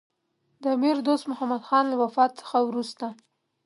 [0.61, 3.05] د امیر دوست محمدخان له وفات څخه وروسته.